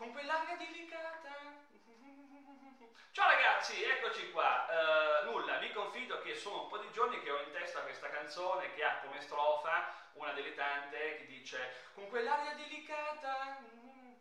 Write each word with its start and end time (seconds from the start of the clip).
con 0.00 0.12
quell'aria 0.12 0.56
delicata. 0.56 1.28
Ciao 3.12 3.28
ragazzi, 3.28 3.84
eccoci 3.84 4.30
qua. 4.30 4.64
Uh, 4.66 5.30
nulla, 5.30 5.58
vi 5.58 5.70
confido 5.72 6.22
che 6.22 6.34
sono 6.36 6.62
un 6.62 6.68
po' 6.70 6.78
di 6.78 6.90
giorni 6.90 7.20
che 7.20 7.30
ho 7.30 7.38
in 7.42 7.52
testa 7.52 7.82
questa 7.82 8.08
canzone 8.08 8.72
che 8.72 8.82
ha 8.82 9.00
come 9.04 9.20
strofa 9.20 9.92
una 10.14 10.32
delle 10.32 10.54
tante 10.54 11.16
che 11.18 11.26
dice 11.26 11.90
con 11.92 12.08
quell'aria 12.08 12.54
delicata. 12.54 13.58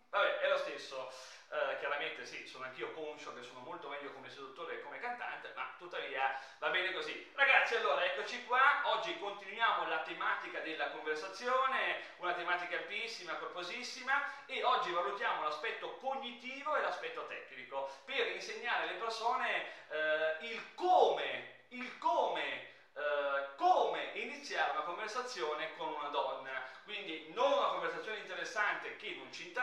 Vabbè, 0.10 0.40
è 0.40 0.50
lo 0.50 0.58
stesso. 0.58 1.12
Uh, 1.50 1.80
chiaramente 1.80 2.26
sì, 2.28 2.46
sono 2.46 2.66
anch'io 2.66 2.92
conscio 2.94 3.34
che 3.34 3.42
sono 3.42 3.62
molto 3.62 3.90
meglio 3.90 4.12
come 4.12 4.30
seduttore 4.30 4.76
che 4.76 4.82
come 4.84 5.00
cantante, 5.00 5.52
ma 5.56 5.74
tuttavia 5.80 6.40
va 6.60 6.70
bene 6.70 6.94
così. 6.94 7.32
Ragazzi, 7.34 7.76
allora 7.76 8.06
eccoci 8.06 8.46
qua, 8.46 8.82
oggi 8.84 9.18
continuiamo 9.18 9.88
la 9.88 10.00
tematica 10.02 10.60
della 10.60 10.92
conversazione, 10.92 12.04
una 12.18 12.34
tematica 12.34 12.78
ampissima, 12.78 13.34
corposissima 13.38 14.46
e 14.46 14.64
oggi 14.64 14.92
valutiamo 14.92 15.42
l'aspetto 15.42 15.96
cognitivo 15.98 16.76
e 16.76 16.82
l'aspetto 16.82 17.26
tecnico 17.26 17.90
per 18.06 18.28
insegnare 18.28 18.84
alle 18.84 19.00
persone 19.00 19.72
uh, 19.88 20.44
il 20.46 20.76
come, 20.76 21.64
il 21.70 21.98
come 21.98 22.78
Uh, 23.00 23.56
come 23.56 24.12
iniziare 24.16 24.72
una 24.72 24.82
conversazione 24.82 25.74
con 25.78 25.94
una 25.94 26.10
donna. 26.10 26.52
Quindi 26.84 27.32
non 27.34 27.50
una 27.54 27.68
conversazione 27.70 28.18
interessante 28.18 28.98
che 28.98 29.16
non 29.16 29.32
ci 29.32 29.48
interessa, 29.48 29.59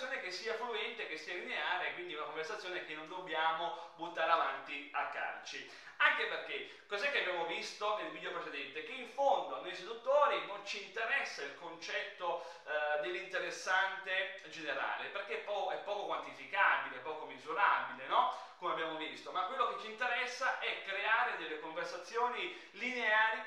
conversazione 0.00 0.20
che 0.20 0.30
sia 0.30 0.54
fluente, 0.54 1.06
che 1.06 1.18
sia 1.18 1.34
lineare, 1.34 1.92
quindi 1.92 2.14
una 2.14 2.24
conversazione 2.24 2.86
che 2.86 2.94
non 2.94 3.06
dobbiamo 3.08 3.92
buttare 3.96 4.30
avanti 4.30 4.88
a 4.92 5.08
calci. 5.08 5.70
Anche 5.98 6.24
perché, 6.24 6.84
cos'è 6.86 7.10
che 7.10 7.20
abbiamo 7.20 7.44
visto 7.44 7.98
nel 7.98 8.10
video 8.10 8.32
precedente? 8.32 8.82
Che 8.84 8.92
in 8.92 9.10
fondo 9.10 9.56
a 9.56 9.60
noi 9.60 9.74
seduttori 9.74 10.46
non 10.46 10.64
ci 10.64 10.82
interessa 10.82 11.42
il 11.42 11.54
concetto 11.58 12.46
uh, 12.64 13.02
dell'interessante 13.02 14.40
generale, 14.48 15.08
perché 15.08 15.40
è, 15.40 15.44
po- 15.44 15.70
è 15.70 15.76
poco 15.78 16.06
quantificabile, 16.06 17.00
poco 17.00 17.26
misurabile, 17.26 18.06
no? 18.06 18.34
come 18.56 18.72
abbiamo 18.72 18.96
visto, 18.96 19.30
ma 19.32 19.44
quello 19.44 19.74
che 19.74 19.82
ci 19.82 19.90
interessa 19.90 20.58
è 20.60 20.82
creare 20.84 21.36
delle 21.36 21.60
conversazioni 21.60 22.58
lineari, 22.72 23.42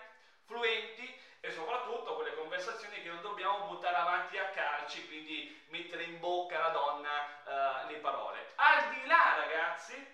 fluenti 0.46 1.22
e 1.46 1.52
soprattutto 1.52 2.16
quelle 2.16 2.36
conversazioni 2.36 3.02
che 3.02 3.10
non 3.10 3.22
dobbiamo 3.22 3.66
buttare 3.66 3.98
avanti 3.98 4.38
a 4.38 4.46
calci, 4.52 5.06
quindi 5.08 5.62
mettere 5.68 6.04
in 6.04 6.18
bocca 6.20 6.58
alla 6.58 6.70
donna 6.70 7.10
uh, 7.44 7.90
le 7.90 7.98
parole. 7.98 8.54
Al 8.56 8.94
di 8.94 9.06
là, 9.06 9.36
ragazzi, 9.36 10.08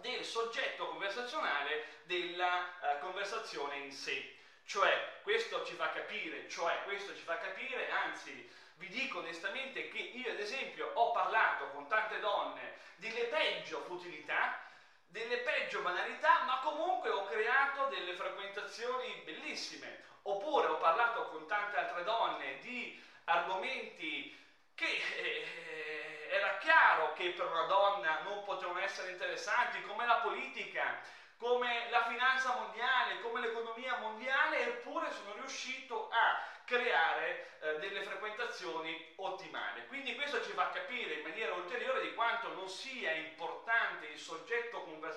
del 0.00 0.23
soggetto 0.34 0.88
conversazionale 0.88 1.86
della 2.06 2.66
uh, 2.80 2.98
conversazione 2.98 3.76
in 3.76 3.92
sé. 3.92 4.34
Cioè, 4.66 5.20
questo 5.22 5.64
ci 5.64 5.74
fa 5.74 5.90
capire, 5.90 6.48
cioè 6.48 6.82
questo 6.82 7.14
ci 7.14 7.22
fa 7.22 7.38
capire, 7.38 7.88
anzi 7.90 8.50
vi 8.78 8.88
dico 8.88 9.20
onestamente 9.20 9.88
che 9.90 9.98
io 9.98 10.32
ad 10.32 10.40
esempio 10.40 10.90
ho 10.94 11.12
parlato 11.12 11.68
con 11.68 11.86
tante 11.86 12.18
donne 12.18 12.78
delle 12.96 13.26
peggio 13.26 13.82
futilità, 13.82 14.58
delle 15.06 15.36
peggio 15.38 15.82
banalità, 15.82 16.42
ma 16.42 16.58
comunque 16.64 17.10
ho 17.10 17.26
creato 17.26 17.86
delle 17.86 18.14
frequentazioni 18.14 19.22
bellissime. 19.24 20.02
Oppure 20.22 20.66
ho 20.66 20.78
parlato 20.78 21.28
con 21.28 21.46
tante 21.46 21.76
altre 21.76 22.02
donne 22.02 22.58
di 22.58 23.00
argomenti 23.26 24.36
che 24.74 25.00
eh, 25.16 26.03
era 26.30 26.58
chiaro 26.58 27.12
che 27.14 27.30
per 27.30 27.46
una 27.46 27.66
donna 27.66 28.20
non 28.22 28.44
potevano 28.44 28.80
essere 28.80 29.10
interessanti, 29.10 29.82
come 29.82 30.06
la 30.06 30.16
politica, 30.16 31.00
come 31.38 31.88
la 31.90 32.04
finanza 32.04 32.54
mondiale, 32.54 33.20
come 33.20 33.40
l'economia 33.40 33.98
mondiale, 33.98 34.60
eppure 34.60 35.10
sono 35.12 35.34
riuscito 35.34 36.08
a 36.10 36.52
creare 36.64 37.58
eh, 37.60 37.78
delle 37.78 38.02
frequentazioni 38.02 39.14
ottimali. 39.16 39.86
Quindi 39.86 40.14
questo 40.14 40.42
ci 40.42 40.52
fa 40.52 40.70
capire 40.70 41.14
in 41.14 41.22
maniera 41.22 41.52
ulteriore 41.52 42.00
di 42.00 42.14
quanto 42.14 42.48
non 42.54 42.68
sia 42.68 43.12
importante 43.12 44.06
il 44.06 44.18
soggetto 44.18 44.80
conversazionale, 44.82 45.13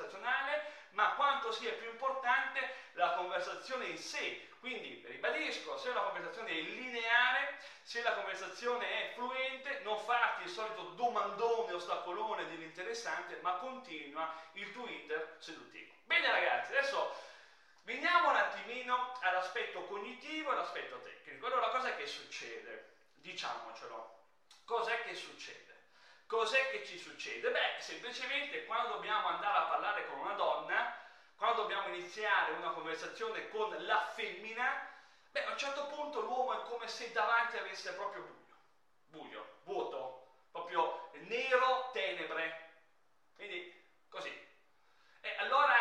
quanto 1.48 1.52
sia 1.52 1.72
più 1.74 1.90
importante 1.90 2.76
la 2.94 3.14
conversazione 3.14 3.86
in 3.86 3.98
sé. 3.98 4.50
Quindi, 4.60 5.02
ribadisco, 5.06 5.78
se 5.78 5.94
la 5.94 6.02
conversazione 6.02 6.50
è 6.50 6.62
lineare, 6.62 7.58
se 7.82 8.02
la 8.02 8.14
conversazione 8.14 8.86
è 8.86 9.14
fluente, 9.14 9.80
non 9.84 9.98
farti 10.00 10.44
il 10.44 10.50
solito 10.50 10.82
domandone 10.96 11.74
ostacolone 11.74 12.48
dell'interessante, 12.48 13.40
ma 13.42 13.54
continua 13.54 14.34
il 14.54 14.72
tuo 14.72 14.88
iter 14.88 15.38
seduttivo. 15.40 15.94
Bene 16.04 16.30
ragazzi, 16.30 16.72
adesso 16.76 17.36
Veniamo 17.88 18.32
un 18.32 18.36
attimino 18.36 19.14
all'aspetto 19.22 19.86
cognitivo 19.86 20.50
e 20.50 20.54
all'aspetto 20.56 21.00
tecnico. 21.00 21.46
Allora, 21.46 21.70
cos'è 21.70 21.96
che 21.96 22.06
succede? 22.06 22.96
Diciamocelo. 23.14 24.26
Cos'è 24.66 25.04
che 25.04 25.16
succede? 25.16 25.68
Cos'è 26.26 26.70
che 26.70 26.86
ci 26.86 26.98
succede? 26.98 27.50
Beh, 27.50 27.78
semplicemente 27.80 28.66
quando 28.66 28.96
dobbiamo 28.96 29.28
andare 29.28 29.58
a 29.60 29.68
parlare 29.70 30.06
con 30.08 30.20
una 30.20 30.34
donna, 30.34 31.07
quando 31.38 31.62
dobbiamo 31.62 31.88
iniziare 31.90 32.54
una 32.54 32.72
conversazione 32.72 33.48
con 33.50 33.74
la 33.86 34.10
femmina, 34.14 34.90
beh, 35.30 35.46
a 35.46 35.52
un 35.52 35.58
certo 35.58 35.86
punto 35.86 36.22
l'uomo 36.22 36.60
è 36.60 36.68
come 36.68 36.88
se 36.88 37.12
davanti 37.12 37.58
avesse 37.58 37.94
proprio 37.94 38.24
buio, 38.24 38.56
buio, 39.06 39.60
vuoto, 39.64 40.26
proprio 40.52 41.10
nero, 41.14 41.92
tenebre. 41.94 42.66
Quindi, 43.36 43.72
così. 44.10 44.30
E 45.22 45.36
allora 45.38 45.76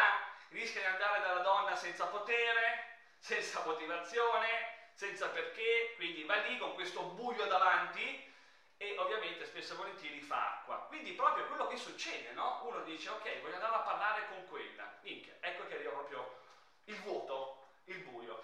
rischia 0.50 0.82
di 0.82 0.86
andare 0.86 1.20
dalla 1.20 1.40
donna 1.40 1.74
senza 1.74 2.06
potere, 2.06 2.98
senza 3.18 3.64
motivazione, 3.64 4.90
senza 4.92 5.28
perché, 5.28 5.94
quindi 5.96 6.24
va 6.24 6.36
lì 6.36 6.58
con 6.58 6.74
questo 6.74 7.00
buio 7.02 7.46
davanti 7.46 8.34
e 8.76 8.94
ovviamente 8.98 9.46
spesso 9.46 9.72
e 9.72 9.76
volentieri 9.76 10.20
fa 10.20 10.58
acqua. 10.58 10.84
Quindi 10.86 11.12
proprio 11.12 11.46
quello 11.46 11.66
che 11.66 11.76
succede, 11.76 12.32
no? 12.32 12.60
Uno 12.64 12.80
dice 12.80 13.08
ok, 13.08 13.40
voglio 13.40 13.54
andare 13.54 13.74
a 13.74 13.80
parlare 13.80 14.26
con 14.28 14.46
quella, 14.48 14.85
minchia, 15.06 15.36
ecco 15.40 15.66
che 15.66 15.74
arriva 15.74 15.90
proprio 15.90 16.38
il 16.84 17.00
vuoto, 17.02 17.62
il 17.84 17.98
buio. 18.00 18.42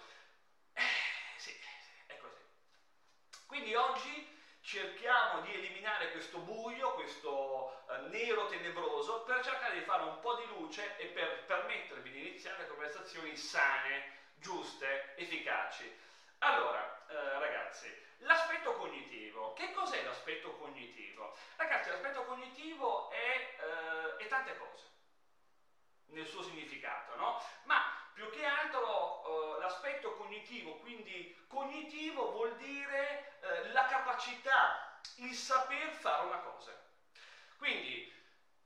Eh, 0.73 0.81
sì, 1.37 1.53
è 2.07 2.17
così. 2.17 2.41
Quindi 3.45 3.75
oggi 3.75 4.31
cerchiamo 4.61 5.41
di 5.41 5.53
eliminare 5.53 6.11
questo 6.11 6.39
buio, 6.39 6.93
questo 6.93 7.83
eh, 7.89 7.97
nero 8.07 8.47
tenebroso, 8.47 9.23
per 9.23 9.43
cercare 9.43 9.77
di 9.77 9.83
fare 9.83 10.03
un 10.03 10.19
po' 10.21 10.35
di 10.35 10.45
luce 10.47 10.95
e 10.97 11.07
per 11.07 11.43
permettervi 11.45 12.09
di 12.09 12.27
iniziare 12.29 12.67
conversazioni 12.67 13.35
sane, 13.35 14.21
giuste, 14.35 15.15
efficaci. 15.17 15.99
Allora, 16.39 17.05
eh, 17.07 17.39
ragazzi, 17.39 17.93
l'aspetto 18.19 18.73
cognitivo. 18.75 19.53
Che 19.53 19.71
cos'è 19.73 20.01
l'aspetto 20.03 20.55
cognitivo? 20.55 21.35
Ragazzi, 21.57 21.89
l'aspetto 21.89 22.23
cognitivo 22.23 23.09
è, 23.11 23.55
eh, 23.59 24.17
è 24.17 24.27
tante 24.27 24.57
cose 24.57 24.92
nel 26.13 26.27
suo 26.27 26.41
significato, 26.43 27.15
no? 27.15 27.43
Ma 27.63 27.81
più 28.13 28.29
che 28.29 28.45
altro 28.45 29.55
eh, 29.55 29.59
l'aspetto 29.59 30.15
cognitivo, 30.15 30.77
quindi 30.77 31.35
cognitivo 31.47 32.31
vuol 32.31 32.55
dire 32.57 33.39
eh, 33.41 33.71
la 33.71 33.85
capacità, 33.85 34.99
il 35.17 35.33
saper 35.33 35.89
fare 35.91 36.25
una 36.25 36.37
cosa. 36.37 36.71
Quindi 37.57 38.11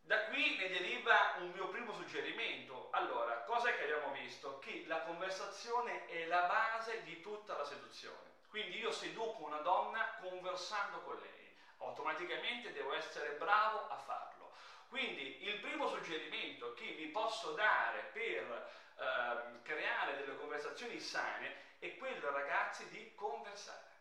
da 0.01 0.25
qui 0.25 0.55
ne 0.57 0.69
deriva 0.69 1.35
un 1.39 1.51
mio 1.51 1.67
primo 1.67 1.91
suggerimento. 1.93 2.89
Allora, 2.91 3.43
cosa 3.43 3.69
è 3.69 3.77
che 3.77 3.83
abbiamo 3.83 4.13
visto? 4.13 4.59
Che 4.59 4.85
la 4.87 5.01
conversazione 5.01 6.05
è 6.07 6.25
la 6.27 6.43
base 6.43 7.03
di 7.03 7.21
tutta 7.21 7.57
la 7.57 7.65
seduzione. 7.65 8.35
Quindi 8.47 8.79
io 8.79 8.91
seduco 8.91 9.43
una 9.43 9.59
donna 9.59 10.15
conversando 10.21 11.01
con 11.01 11.19
lei, 11.19 11.57
automaticamente 11.79 12.71
devo 12.71 12.93
essere 12.93 13.31
bravo 13.31 13.87
a 13.89 13.97
farlo. 13.97 14.36
Quindi 14.89 15.43
il 15.43 15.59
primo 15.59 15.87
suggerimento 15.89 16.73
che 16.73 16.93
vi 16.93 17.07
posso 17.07 17.51
dare 17.51 18.09
per 18.13 18.71
eh, 18.97 19.61
creare 19.61 20.17
delle 20.17 20.37
conversazioni 20.37 20.99
sane 20.99 21.65
è 21.79 21.95
quello 21.97 22.31
ragazzi 22.31 22.87
di 22.89 23.13
conversare. 23.15 23.95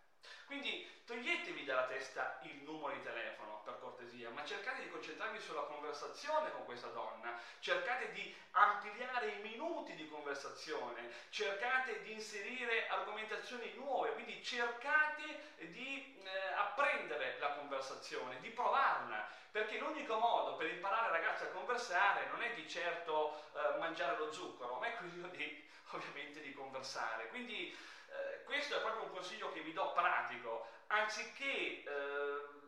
Quindi 0.47 0.89
toglietevi 1.05 1.65
dalla 1.65 1.87
testa 1.87 2.39
il 2.43 2.63
numero 2.63 2.95
di 2.95 3.03
telefono, 3.03 3.63
per 3.65 3.79
cortesia, 3.81 4.31
ma 4.31 4.45
cercate 4.45 4.83
di 4.83 4.91
concentrarvi 4.91 5.41
sulla 5.41 5.63
conversazione 5.63 6.53
con 6.53 6.65
questa 6.65 6.87
donna, 6.89 7.37
cercate 7.59 8.13
di 8.13 8.33
ampliare 8.53 9.29
i 9.31 9.41
minuti 9.41 9.95
di 9.95 10.09
conversazione, 10.09 11.11
cercate 11.31 12.01
di 12.03 12.13
inserire 12.13 12.87
argomentazioni 12.89 13.73
nuove, 13.75 14.13
quindi 14.13 14.43
cercate 14.43 15.55
di 15.59 16.17
eh, 16.23 16.53
apprendere 16.55 17.39
la 17.41 17.55
conversazione, 17.55 18.39
di 18.39 18.51
provarla, 18.51 19.29
perché 19.57 19.79
l'unico 19.79 20.19
modo 20.19 20.55
per 20.57 20.69
imparare 20.69 21.11
ragazzi 21.11 21.45
a 21.45 21.49
conversare 21.49 22.27
non 22.31 22.43
è 22.43 22.53
di 22.53 22.69
certo 22.69 23.41
eh, 23.55 23.79
mangiare 23.79 24.19
lo 24.19 24.31
zucchero, 24.31 24.75
ma 24.75 24.89
è 24.89 24.97
quello 24.97 25.29
di, 25.29 25.65
ovviamente 25.93 26.43
di 26.43 26.53
conversare. 26.53 27.29
Quindi 27.29 27.71
eh, 27.71 28.45
questo 28.45 28.77
è 28.77 28.81
proprio 28.83 29.05
un 29.05 29.13
consiglio 29.13 29.51
che 29.53 29.61
vi 29.61 29.73
do 29.73 29.93
pratico, 29.95 30.67
anziché 30.89 31.83
eh, 31.83 31.85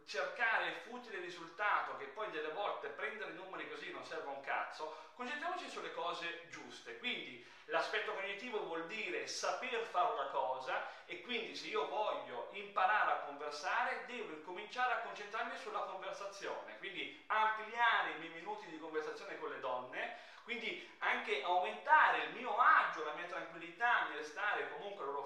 cercare 0.08 0.68
il 0.68 0.76
futile 0.76 1.18
risultato, 1.18 1.96
che 1.98 2.06
poi 2.06 2.30
delle 2.30 2.50
volte 2.52 2.88
prendere 2.88 3.32
numeri 3.32 3.68
così 3.68 3.92
non 3.92 4.04
serve 4.04 4.30
un 4.30 4.40
cazzo, 4.40 4.96
concentriamoci 5.14 5.68
sulle 5.68 5.92
cose 5.92 6.48
giuste. 6.48 6.96
Quindi 6.96 7.46
l'aspetto 7.66 8.14
cognitivo 8.14 8.64
vuol 8.64 8.86
dire 8.86 9.26
saper 9.26 9.82
fare 9.84 10.12
una 10.14 10.28
cosa 10.28 11.04
e 11.04 11.20
quindi 11.20 11.54
se 11.54 11.66
io 11.66 11.86
voglio 11.88 12.48
imparare 12.52 13.10
a 13.10 13.18
conversare 13.26 14.04
devo 14.06 14.32
incominciare 14.32 14.94
a 14.94 15.00
concentrarmi 15.00 15.56
sulla 15.58 15.80
conversazione, 15.80 16.78
quindi 16.78 17.22
ampliare 17.26 18.12
i 18.12 18.18
miei 18.18 18.32
minuti 18.32 18.66
di 18.66 18.78
conversazione 18.78 19.38
con 19.38 19.50
le 19.50 19.60
donne, 19.60 20.16
quindi 20.42 20.88
anche 21.00 21.42
aumentare 21.42 22.24
il 22.24 22.32
mio 22.32 22.56
agio, 22.56 23.04
la 23.04 23.12
mia 23.12 23.26
tranquillità 23.26 24.08
nel 24.08 24.24
stare 24.24 24.70
comunque 24.70 25.04
loro 25.04 25.17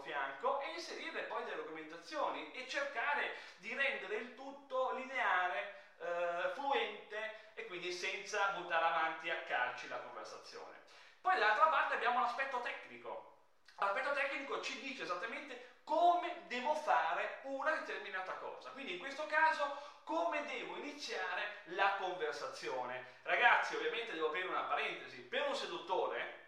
e 0.82 0.94
inserire 0.94 1.22
poi 1.22 1.44
delle 1.44 1.60
argomentazioni 1.60 2.50
e 2.52 2.66
cercare 2.68 3.36
di 3.58 3.72
rendere 3.72 4.16
il 4.16 4.34
tutto 4.34 4.92
lineare, 4.94 5.74
eh, 5.98 6.50
fluente 6.54 7.52
e 7.54 7.66
quindi 7.66 7.92
senza 7.92 8.48
buttare 8.56 8.84
avanti 8.84 9.30
a 9.30 9.42
calci 9.42 9.86
la 9.88 9.98
conversazione. 9.98 10.80
Poi 11.20 11.38
dall'altra 11.38 11.66
parte 11.66 11.94
abbiamo 11.94 12.20
l'aspetto 12.20 12.60
tecnico. 12.60 13.36
L'aspetto 13.78 14.12
tecnico 14.12 14.60
ci 14.60 14.80
dice 14.80 15.04
esattamente 15.04 15.70
come 15.84 16.42
devo 16.48 16.74
fare 16.74 17.40
una 17.42 17.70
determinata 17.72 18.32
cosa. 18.34 18.70
Quindi 18.70 18.94
in 18.94 18.98
questo 18.98 19.26
caso 19.26 19.90
come 20.04 20.44
devo 20.46 20.76
iniziare 20.78 21.62
la 21.66 21.94
conversazione. 21.98 23.20
Ragazzi, 23.22 23.76
ovviamente 23.76 24.12
devo 24.12 24.28
aprire 24.28 24.48
una 24.48 24.62
parentesi. 24.62 25.20
Per 25.20 25.46
un 25.46 25.54
seduttore, 25.54 26.41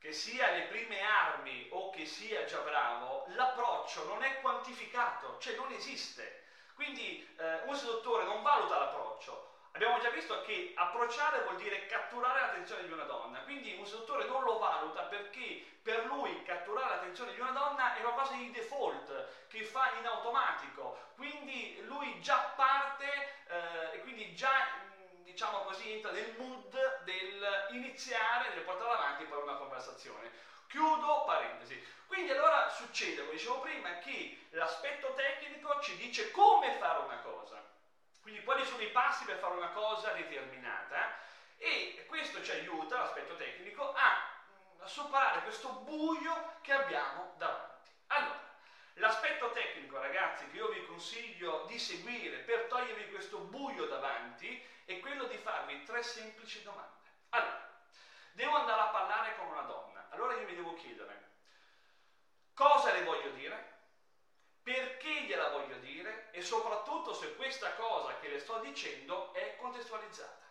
che 0.00 0.12
sia 0.12 0.50
le 0.50 0.62
prime 0.62 1.02
armi 1.02 1.68
o 1.72 1.90
che 1.90 2.06
sia 2.06 2.44
già 2.46 2.58
bravo, 2.60 3.26
l'approccio 3.28 4.06
non 4.06 4.22
è 4.22 4.40
quantificato, 4.40 5.36
cioè 5.38 5.54
non 5.56 5.70
esiste. 5.72 6.44
Quindi 6.74 7.28
eh, 7.38 7.60
un 7.66 7.76
seduttore 7.76 8.24
non 8.24 8.42
valuta 8.42 8.78
l'approccio. 8.78 9.48
Abbiamo 9.72 10.00
già 10.00 10.08
visto 10.08 10.40
che 10.40 10.72
approcciare 10.74 11.42
vuol 11.42 11.56
dire 11.56 11.86
catturare 11.86 12.40
l'attenzione 12.40 12.86
di 12.86 12.92
una 12.92 13.04
donna, 13.04 13.40
quindi 13.42 13.74
un 13.78 13.86
seduttore 13.86 14.24
non 14.24 14.42
lo 14.42 14.58
valuta 14.58 15.02
perché 15.02 15.64
per 15.82 16.06
lui 16.06 16.42
catturare 16.42 16.94
l'attenzione 16.94 17.34
di 17.34 17.40
una 17.40 17.50
donna 17.50 17.94
è 17.94 18.00
qualcosa 18.00 18.32
di 18.34 18.50
default 18.50 19.28
che 19.48 19.62
fa 19.62 19.92
in 19.98 20.06
automatico, 20.06 20.98
quindi 21.14 21.78
lui 21.82 22.20
già 22.20 22.52
parte 22.56 23.06
eh, 23.46 23.96
e 23.96 24.00
quindi 24.00 24.34
già 24.34 24.50
diciamo 25.22 25.60
così 25.60 25.92
entra 25.92 26.10
nel 26.10 26.34
mood 26.36 27.04
del 27.04 27.68
iniziare, 27.70 28.52
del 28.54 28.64
portare 28.64 28.92
avanti 28.92 29.24
poi 29.24 29.40
conversazione. 30.00 30.30
Chiudo 30.68 31.24
parentesi. 31.24 31.82
Quindi 32.06 32.30
allora 32.30 32.68
succede, 32.70 33.20
come 33.20 33.32
dicevo 33.32 33.60
prima, 33.60 33.98
che 33.98 34.46
l'aspetto 34.50 35.12
tecnico 35.14 35.80
ci 35.80 35.96
dice 35.96 36.30
come 36.30 36.72
fare 36.78 37.00
una 37.00 37.18
cosa. 37.18 37.62
Quindi 38.22 38.42
quali 38.42 38.64
sono 38.64 38.82
i 38.82 38.90
passi 38.90 39.24
per 39.24 39.38
fare 39.38 39.54
una 39.54 39.70
cosa 39.70 40.12
determinata 40.12 41.18
e 41.56 42.04
questo 42.08 42.42
ci 42.42 42.50
aiuta, 42.52 42.98
l'aspetto 42.98 43.36
tecnico, 43.36 43.92
a, 43.92 44.28
a 44.78 44.86
superare 44.86 45.42
questo 45.42 45.68
buio 45.84 46.58
che 46.62 46.72
abbiamo 46.72 47.34
davanti. 47.36 47.90
Allora, 48.08 48.40
l'aspetto 48.94 49.50
tecnico, 49.52 49.98
ragazzi, 49.98 50.46
che 50.48 50.56
io 50.56 50.68
vi 50.68 50.84
consiglio 50.86 51.64
di 51.66 51.78
seguire 51.78 52.38
per 52.38 52.66
togliervi 52.66 53.10
questo 53.10 53.38
buio 53.38 53.86
davanti 53.86 54.62
è 54.84 54.98
quello 55.00 55.24
di 55.24 55.36
farvi 55.38 55.82
tre 55.84 56.02
semplici 56.02 56.62
domande. 56.62 56.98
Allora, 57.30 57.69
devo 58.32 58.56
andare 58.56 58.80
a 58.80 58.88
parlare 58.88 59.36
con 59.36 59.46
una 59.46 59.62
donna, 59.62 60.08
allora 60.10 60.34
io 60.34 60.46
mi 60.46 60.54
devo 60.54 60.74
chiedere 60.74 61.28
cosa 62.60 62.92
le 62.92 63.04
voglio 63.04 63.30
dire, 63.30 63.78
perché 64.62 65.22
gliela 65.22 65.48
voglio 65.48 65.76
dire 65.76 66.28
e 66.32 66.42
soprattutto 66.42 67.14
se 67.14 67.34
questa 67.34 67.72
cosa 67.74 68.18
che 68.18 68.28
le 68.28 68.38
sto 68.38 68.58
dicendo 68.58 69.32
è 69.32 69.56
contestualizzata. 69.56 70.44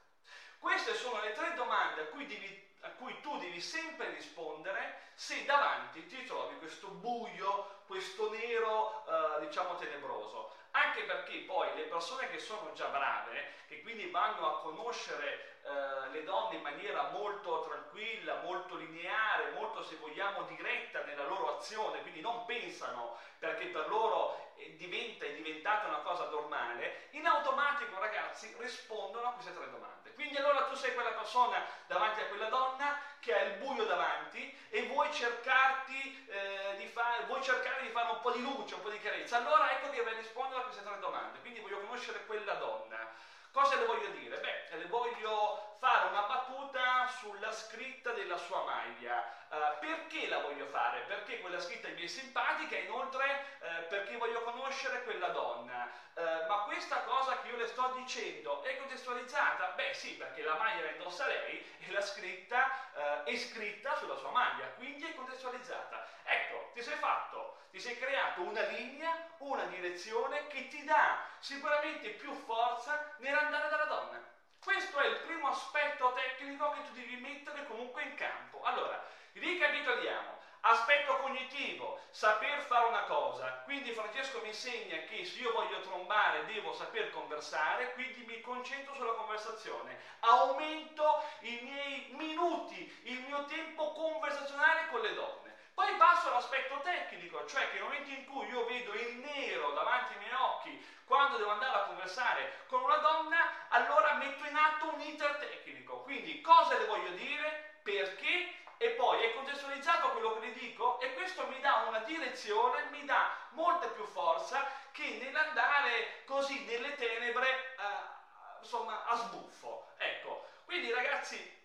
Queste 0.57 0.95
sono 0.95 1.21
le 1.21 1.33
tre 1.33 1.53
domande 1.53 2.01
a 2.01 2.05
cui, 2.05 2.25
devi, 2.25 2.75
a 2.81 2.89
cui 2.93 3.15
tu 3.21 3.37
devi 3.37 3.61
sempre 3.61 4.09
rispondere 4.09 5.11
se 5.13 5.45
davanti 5.45 6.05
ti 6.07 6.25
trovi 6.25 6.57
questo 6.57 6.87
buio, 6.87 7.83
questo 7.85 8.31
nero, 8.31 9.05
eh, 9.05 9.45
diciamo, 9.45 9.75
tenebroso. 9.75 10.51
Anche 10.71 11.03
perché 11.03 11.39
poi 11.39 11.73
le 11.75 11.83
persone 11.83 12.29
che 12.29 12.39
sono 12.39 12.71
già 12.73 12.87
brave, 12.87 13.53
che 13.67 13.81
quindi 13.81 14.09
vanno 14.09 14.47
a 14.47 14.61
conoscere 14.61 15.59
eh, 15.63 16.11
le 16.11 16.23
donne 16.23 16.55
in 16.57 16.61
maniera 16.61 17.09
molto 17.09 17.63
tranquilla, 17.67 18.41
molto 18.41 18.75
lineare, 18.75 19.51
molto 19.51 19.83
se 19.83 19.95
vogliamo 19.95 20.43
diretta 20.43 21.03
nella 21.03 21.25
loro 21.25 21.57
azione, 21.57 22.01
quindi 22.01 22.21
non 22.21 22.45
pensano 22.45 23.17
perché 23.39 23.65
per 23.67 23.87
loro 23.87 24.37
diventa, 24.75 25.25
è 25.25 25.33
diventata 25.33 25.87
una 25.87 25.99
cosa 25.99 26.27
normale, 26.29 27.07
in 27.11 27.25
automatico 27.25 27.99
ragazzi 27.99 28.53
rispondono 28.59 29.29
a 29.29 29.31
queste 29.31 29.53
tre 29.53 29.69
domande. 29.69 30.13
Quindi 30.13 30.37
allora 30.37 30.65
tu 30.65 30.75
sei 30.75 30.93
quella 30.93 31.11
persona 31.11 31.65
davanti 31.87 32.21
a 32.21 32.27
quella 32.27 32.49
donna 32.49 32.97
che 33.19 33.33
ha 33.33 33.43
il 33.43 33.53
buio 33.57 33.85
davanti 33.85 34.57
e 34.69 34.83
vuoi, 34.83 35.11
cercarti, 35.13 36.25
eh, 36.27 36.75
di 36.77 36.85
fare, 36.87 37.23
vuoi 37.25 37.41
cercare 37.41 37.81
di 37.81 37.89
fare 37.89 38.11
un 38.11 38.21
po' 38.21 38.31
di 38.31 38.41
luce, 38.41 38.75
un 38.75 38.81
po' 38.81 38.89
di 38.89 38.99
chiarezza. 38.99 39.37
Allora 39.37 39.71
ecco 39.71 39.89
che 39.89 40.01
vai 40.01 40.13
a 40.13 40.17
rispondere 40.17 40.61
a 40.61 40.63
queste 40.63 40.83
tre 40.83 40.99
domande. 40.99 41.39
Quindi 41.39 41.59
voglio 41.59 41.79
conoscere 41.81 42.25
quella 42.25 42.53
donna. 42.53 43.07
Cosa 43.51 43.77
le 43.77 43.85
voglio 43.85 44.09
dire? 44.09 44.37
Beh, 44.37 44.77
le 44.77 44.85
voglio 44.85 45.75
fare 45.79 46.09
una 46.09 46.21
battuta 46.21 47.07
sulla 47.17 47.51
scritta 47.51 48.11
della 48.11 48.37
sua 48.37 48.63
maglia. 48.63 49.37
Uh, 49.49 49.79
perché 49.79 50.27
la 50.27 50.39
voglio 50.39 50.67
fare? 50.67 50.99
Perché 51.07 51.39
quella 51.39 51.59
scritta 51.59 51.87
mi 51.87 52.03
è 52.03 52.07
simpatica 52.07 52.75
e 52.75 52.81
inoltre 52.81 53.57
uh, 53.59 53.87
perché 53.87 54.17
voglio 54.17 54.43
conoscere 54.43 55.03
quella 55.03 55.29
donna. 55.29 56.07
Ma 56.19 56.48
questa 56.79 57.03
cosa 57.03 57.41
che 57.41 57.49
io 57.49 57.57
le 57.57 57.67
sto 57.67 57.91
dicendo 57.97 58.63
è 58.63 58.77
contestualizzata? 58.77 59.73
Beh 59.75 59.93
sì, 59.93 60.11
perché 60.13 60.43
la 60.43 60.55
maglia 60.55 60.83
la 60.83 60.91
indossa 60.91 61.27
lei 61.27 61.61
e 61.77 61.91
la 61.91 61.99
scritta 61.99 63.23
è 63.25 63.35
scritta 63.35 63.97
sulla 63.97 64.15
sua 64.15 64.31
maglia, 64.31 64.65
quindi 64.77 65.03
è 65.03 65.13
contestualizzata. 65.13 66.07
Ecco, 66.23 66.71
ti 66.73 66.81
sei 66.81 66.95
fatto, 66.95 67.57
ti 67.71 67.81
sei 67.81 67.97
creato 67.97 68.43
una 68.43 68.61
linea, 68.61 69.13
una 69.39 69.65
direzione 69.65 70.47
che 70.47 70.69
ti 70.69 70.85
dà 70.85 71.21
sicuramente 71.39 72.11
più 72.11 72.31
forza 72.45 73.13
nell'andare 73.17 73.67
dalla 73.67 73.83
donna. 73.83 74.23
Questo 74.63 74.99
è 74.99 75.07
il 75.07 75.19
primo 75.19 75.49
aspetto 75.49 76.13
tecnico 76.13 76.69
che 76.71 76.83
tu 76.83 76.93
devi 76.93 77.17
mettere 77.17 77.65
comunque 77.67 78.03
in 78.03 78.15
campo. 78.15 78.61
Allora, 78.63 79.03
ricapitoliamo. 79.33 80.37
Aspetto 80.79 81.17
cognitivo, 81.17 81.99
saper 82.09 82.61
fare 82.61 82.87
una 82.87 83.03
cosa. 83.03 83.63
Quindi 83.65 83.91
Francesco 83.91 84.39
mi 84.39 84.47
insegna 84.47 84.95
che 85.09 85.25
se 85.25 85.39
io 85.39 85.51
voglio 85.51 85.81
trombare 85.81 86.45
devo 86.45 86.71
saper 86.71 87.09
conversare, 87.09 87.91
quindi 87.95 88.23
mi 88.23 88.39
concentro 88.39 88.93
sulla 88.95 89.11
conversazione. 89.11 89.99
Aumento 90.21 91.21
i 91.41 91.59
miei 91.63 92.07
minuti, 92.11 92.89
il 93.03 93.19
mio 93.23 93.43
tempo 93.45 93.91
conversazionale 93.91 94.87
con 94.87 95.01
le 95.01 95.13
donne. 95.15 95.53
Poi 95.73 95.93
passo 95.95 96.29
all'aspetto 96.29 96.79
tecnico, 96.79 97.45
cioè 97.45 97.69
che 97.71 97.73
nel 97.73 97.83
momento 97.83 98.09
in 98.11 98.25
cui 98.25 98.47
io 98.47 98.63
vedo 98.63 98.93
il 98.93 99.15
nero 99.17 99.71
davanti 99.71 100.13
ai 100.13 100.19
miei 100.19 100.33
occhi, 100.33 100.81
quando 101.03 101.35
devo 101.35 101.51
andare 101.51 101.77
a 101.77 101.83
conversare 101.87 102.63
con 102.67 102.81
una 102.83 102.97
donna, 102.97 103.67
allora 103.67 104.13
metto 104.13 104.45
in 104.45 104.55
atto 104.55 104.93
un 104.93 105.01
iter 105.01 105.35
tecnico. 105.39 106.03
Quindi 106.03 106.39
cosa 106.39 106.77
le 106.77 106.85
voglio 106.85 107.11
dire, 107.11 107.79
perché 107.83 108.59
e 108.81 108.91
poi 108.91 109.21
è 109.21 109.33
contestualizzato 109.33 110.11
quello 110.11 110.39
che 110.39 110.47
le 110.47 110.53
dico 110.53 111.01
e 111.01 111.13
questo 111.13 111.45
mi 111.47 111.59
dà 111.59 111.83
una 111.89 111.99
direzione, 112.39 112.85
mi 112.91 113.03
dà 113.03 113.35
molta 113.51 113.87
più 113.87 114.05
forza 114.05 114.65
che 114.91 115.19
nell'andare 115.21 116.23
così 116.25 116.63
nelle 116.65 116.95
tenebre, 116.95 117.75
eh, 117.75 118.59
insomma, 118.61 119.03
a 119.05 119.15
sbuffo. 119.17 119.91
Ecco, 119.97 120.47
quindi 120.63 120.91
ragazzi 120.91 121.57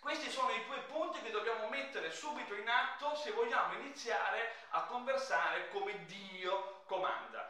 questi 0.00 0.30
sono 0.30 0.50
i 0.50 0.64
due 0.66 0.78
punti 0.82 1.20
che 1.22 1.30
dobbiamo 1.30 1.68
mettere 1.68 2.10
subito 2.10 2.54
in 2.54 2.68
atto 2.68 3.14
se 3.16 3.30
vogliamo 3.32 3.74
iniziare 3.74 4.54
a 4.70 4.82
conversare 4.84 5.68
come 5.70 6.04
Dio 6.04 6.82
comanda. 6.86 7.48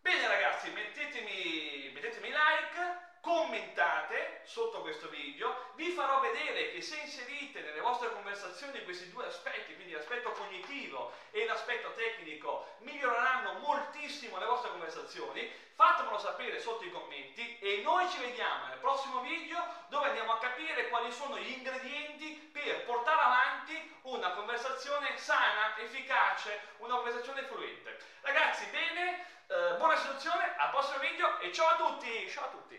Bene 0.00 0.26
ragazzi, 0.26 0.70
mettetemi, 0.70 1.90
mettetemi 1.92 2.28
like, 2.28 3.05
commentate 3.26 4.42
sotto 4.44 4.82
questo 4.82 5.08
video, 5.08 5.72
vi 5.74 5.90
farò 5.90 6.20
vedere 6.20 6.70
che 6.70 6.80
se 6.80 6.96
inserite 6.98 7.60
nelle 7.60 7.80
vostre 7.80 8.12
conversazioni 8.12 8.84
questi 8.84 9.10
due 9.10 9.26
aspetti, 9.26 9.74
quindi 9.74 9.94
l'aspetto 9.94 10.30
cognitivo 10.30 11.10
e 11.32 11.44
l'aspetto 11.44 11.90
tecnico, 11.94 12.76
miglioreranno 12.78 13.54
moltissimo 13.58 14.38
le 14.38 14.46
vostre 14.46 14.70
conversazioni, 14.70 15.50
fatemelo 15.74 16.18
sapere 16.18 16.60
sotto 16.60 16.84
i 16.84 16.92
commenti 16.92 17.58
e 17.58 17.80
noi 17.82 18.08
ci 18.08 18.20
vediamo 18.20 18.66
nel 18.66 18.78
prossimo 18.78 19.20
video 19.22 19.58
dove 19.88 20.06
andiamo 20.06 20.34
a 20.34 20.38
capire 20.38 20.88
quali 20.88 21.10
sono 21.10 21.36
gli 21.36 21.50
ingredienti 21.50 22.48
per 22.52 22.84
portare 22.84 23.20
avanti 23.20 23.98
una 24.02 24.30
conversazione 24.30 25.18
sana, 25.18 25.76
efficace, 25.78 26.60
una 26.76 26.94
conversazione 26.94 27.42
fluente. 27.42 27.98
Ragazzi, 28.20 28.66
bene, 28.66 29.26
eh, 29.48 29.74
buona 29.78 29.94
istruzione, 29.94 30.54
al 30.56 30.70
prossimo 30.70 31.00
video 31.00 31.40
e 31.40 31.52
ciao 31.52 31.70
a 31.70 31.76
tutti, 31.76 32.30
ciao 32.30 32.44
a 32.44 32.48
tutti! 32.50 32.76